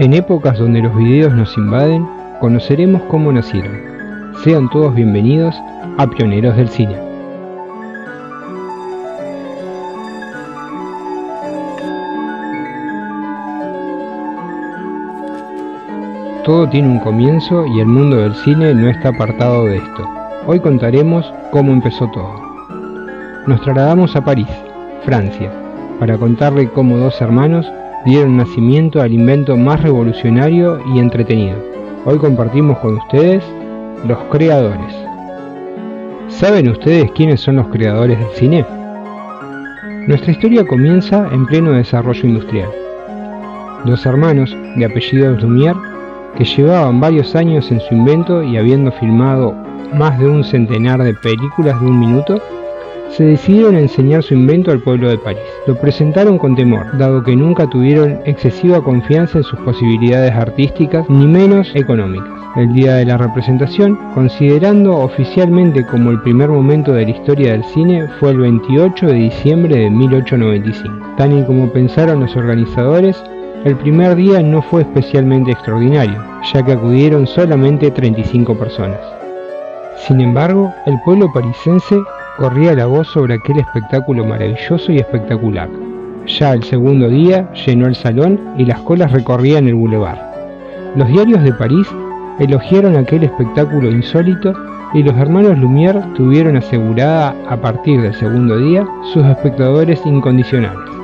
En 0.00 0.14
épocas 0.14 0.58
donde 0.58 0.80
los 0.80 0.96
videos 0.96 1.34
nos 1.34 1.54
invaden, 1.58 2.08
conoceremos 2.40 3.02
cómo 3.10 3.30
nacieron. 3.30 3.78
Sean 4.42 4.70
todos 4.70 4.94
bienvenidos 4.94 5.54
a 5.98 6.06
Pioneros 6.06 6.56
del 6.56 6.70
Cine. 6.70 6.96
Todo 16.46 16.66
tiene 16.70 16.88
un 16.88 17.00
comienzo 17.00 17.66
y 17.66 17.80
el 17.80 17.86
mundo 17.86 18.16
del 18.16 18.34
cine 18.36 18.74
no 18.74 18.88
está 18.88 19.10
apartado 19.10 19.66
de 19.66 19.76
esto. 19.76 20.08
Hoy 20.46 20.60
contaremos 20.60 21.30
cómo 21.50 21.74
empezó 21.74 22.10
todo. 22.10 22.40
Nos 23.46 23.60
trasladamos 23.60 24.16
a 24.16 24.24
París, 24.24 24.48
Francia, 25.04 25.52
para 25.98 26.16
contarle 26.16 26.70
cómo 26.70 26.96
dos 26.96 27.20
hermanos 27.20 27.70
dieron 28.04 28.36
nacimiento 28.36 29.00
al 29.00 29.12
invento 29.12 29.56
más 29.56 29.82
revolucionario 29.82 30.80
y 30.94 30.98
entretenido. 30.98 31.56
Hoy 32.04 32.18
compartimos 32.18 32.78
con 32.78 32.96
ustedes 32.96 33.44
los 34.06 34.18
creadores. 34.30 34.94
¿Saben 36.28 36.70
ustedes 36.70 37.10
quiénes 37.12 37.40
son 37.40 37.56
los 37.56 37.68
creadores 37.68 38.18
del 38.18 38.28
cine? 38.30 38.64
Nuestra 40.06 40.32
historia 40.32 40.66
comienza 40.66 41.28
en 41.30 41.44
pleno 41.44 41.72
desarrollo 41.72 42.26
industrial. 42.26 42.70
Dos 43.84 44.06
hermanos 44.06 44.56
de 44.76 44.84
apellido 44.84 45.36
Lumière 45.36 45.78
que 46.36 46.44
llevaban 46.44 47.00
varios 47.00 47.34
años 47.34 47.70
en 47.70 47.80
su 47.80 47.94
invento 47.94 48.42
y 48.42 48.56
habiendo 48.56 48.92
filmado 48.92 49.54
más 49.94 50.18
de 50.18 50.28
un 50.28 50.44
centenar 50.44 51.02
de 51.02 51.14
películas 51.14 51.80
de 51.80 51.86
un 51.86 51.98
minuto, 51.98 52.40
se 53.12 53.24
decidieron 53.24 53.76
a 53.76 53.80
enseñar 53.80 54.22
su 54.22 54.34
invento 54.34 54.70
al 54.70 54.80
pueblo 54.80 55.10
de 55.10 55.18
París. 55.18 55.42
Lo 55.66 55.74
presentaron 55.76 56.38
con 56.38 56.54
temor, 56.54 56.96
dado 56.96 57.22
que 57.22 57.34
nunca 57.34 57.68
tuvieron 57.68 58.20
excesiva 58.24 58.82
confianza 58.82 59.38
en 59.38 59.44
sus 59.44 59.58
posibilidades 59.60 60.32
artísticas 60.32 61.08
ni 61.08 61.26
menos 61.26 61.70
económicas. 61.74 62.28
El 62.56 62.72
día 62.72 62.96
de 62.96 63.04
la 63.04 63.16
representación, 63.16 63.96
considerando 64.14 64.96
oficialmente 64.96 65.86
como 65.86 66.10
el 66.10 66.20
primer 66.22 66.48
momento 66.48 66.92
de 66.92 67.04
la 67.04 67.10
historia 67.10 67.52
del 67.52 67.64
cine, 67.64 68.08
fue 68.18 68.30
el 68.30 68.38
28 68.38 69.06
de 69.06 69.14
diciembre 69.14 69.76
de 69.76 69.90
1895. 69.90 71.14
Tal 71.16 71.38
y 71.38 71.44
como 71.44 71.70
pensaron 71.72 72.20
los 72.20 72.34
organizadores, 72.34 73.22
el 73.64 73.76
primer 73.76 74.16
día 74.16 74.42
no 74.42 74.62
fue 74.62 74.82
especialmente 74.82 75.52
extraordinario, 75.52 76.20
ya 76.52 76.64
que 76.64 76.72
acudieron 76.72 77.26
solamente 77.26 77.90
35 77.90 78.58
personas. 78.58 78.98
Sin 80.08 80.20
embargo, 80.20 80.72
el 80.86 80.98
pueblo 81.02 81.30
parisense 81.32 82.00
corría 82.40 82.74
la 82.74 82.86
voz 82.86 83.06
sobre 83.08 83.34
aquel 83.34 83.58
espectáculo 83.58 84.24
maravilloso 84.24 84.90
y 84.90 84.96
espectacular. 84.96 85.68
Ya 86.26 86.54
el 86.54 86.62
segundo 86.62 87.06
día 87.06 87.52
llenó 87.52 87.86
el 87.86 87.94
salón 87.94 88.40
y 88.56 88.64
las 88.64 88.80
colas 88.80 89.12
recorrían 89.12 89.68
el 89.68 89.74
bulevar. 89.74 90.18
Los 90.96 91.06
diarios 91.08 91.42
de 91.42 91.52
París 91.52 91.86
elogiaron 92.38 92.96
aquel 92.96 93.24
espectáculo 93.24 93.90
insólito 93.90 94.54
y 94.94 95.02
los 95.02 95.14
hermanos 95.18 95.58
Lumière 95.58 96.02
tuvieron 96.14 96.56
asegurada 96.56 97.36
a 97.46 97.58
partir 97.58 98.00
del 98.00 98.14
segundo 98.14 98.56
día 98.56 98.88
sus 99.12 99.22
espectadores 99.26 100.00
incondicionales. 100.06 100.99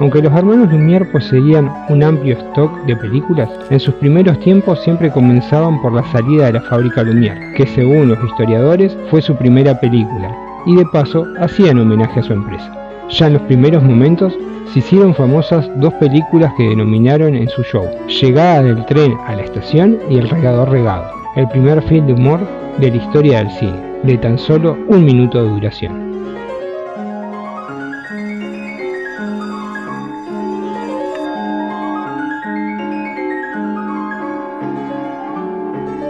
Aunque 0.00 0.22
los 0.22 0.32
hermanos 0.32 0.70
Lumière 0.70 1.10
poseían 1.10 1.72
un 1.88 2.04
amplio 2.04 2.36
stock 2.36 2.72
de 2.86 2.94
películas, 2.94 3.48
en 3.68 3.80
sus 3.80 3.94
primeros 3.94 4.38
tiempos 4.40 4.80
siempre 4.84 5.10
comenzaban 5.10 5.82
por 5.82 5.92
la 5.92 6.04
salida 6.12 6.46
de 6.46 6.52
la 6.52 6.60
fábrica 6.60 7.02
Lumière, 7.02 7.54
que 7.56 7.66
según 7.66 8.08
los 8.08 8.22
historiadores 8.22 8.96
fue 9.10 9.20
su 9.20 9.34
primera 9.34 9.78
película, 9.80 10.32
y 10.66 10.76
de 10.76 10.86
paso 10.92 11.26
hacían 11.40 11.80
homenaje 11.80 12.20
a 12.20 12.22
su 12.22 12.32
empresa. 12.32 12.72
Ya 13.10 13.26
en 13.26 13.32
los 13.34 13.42
primeros 13.42 13.82
momentos 13.82 14.38
se 14.72 14.78
hicieron 14.78 15.14
famosas 15.14 15.68
dos 15.80 15.92
películas 15.94 16.52
que 16.56 16.68
denominaron 16.68 17.34
en 17.34 17.48
su 17.48 17.62
show, 17.64 17.88
Llegada 18.06 18.62
del 18.62 18.84
tren 18.86 19.16
a 19.26 19.34
la 19.34 19.42
estación 19.42 19.98
y 20.08 20.18
El 20.18 20.28
regador 20.28 20.70
regado, 20.70 21.10
el 21.34 21.48
primer 21.48 21.82
film 21.82 22.06
de 22.06 22.12
humor 22.12 22.40
de 22.78 22.90
la 22.90 22.96
historia 22.96 23.38
del 23.38 23.50
cine, 23.50 23.82
de 24.04 24.16
tan 24.18 24.38
solo 24.38 24.76
un 24.88 25.04
minuto 25.04 25.42
de 25.42 25.50
duración. 25.50 26.07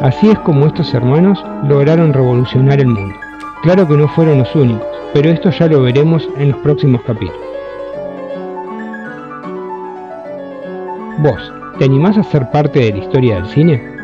Así 0.00 0.31
es 0.31 0.38
como 0.41 0.66
estos 0.66 0.94
hermanos 0.94 1.44
lograron 1.64 2.12
revolucionar 2.12 2.78
el 2.78 2.86
mundo. 2.86 3.16
Claro 3.62 3.88
que 3.88 3.97
no 3.97 4.06
fueron 4.06 4.38
los 4.38 4.54
únicos, 4.54 4.86
pero 5.12 5.28
esto 5.28 5.50
ya 5.50 5.66
lo 5.66 5.82
veremos 5.82 6.28
en 6.36 6.53
los 6.53 6.60
próximos 6.60 7.03
capítulos. 7.03 7.36
Vos, 11.19 11.53
¿te 11.78 11.84
animás 11.84 12.16
a 12.16 12.22
ser 12.22 12.48
parte 12.53 12.78
de 12.78 12.92
la 12.92 12.98
historia 12.98 13.34
del 13.37 13.48
cine? 13.48 13.97